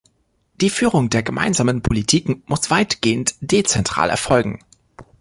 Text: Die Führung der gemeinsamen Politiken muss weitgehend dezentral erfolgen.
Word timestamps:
Die 0.55 0.71
Führung 0.71 1.11
der 1.11 1.21
gemeinsamen 1.21 1.83
Politiken 1.83 2.41
muss 2.47 2.71
weitgehend 2.71 3.35
dezentral 3.39 4.09
erfolgen. 4.09 4.65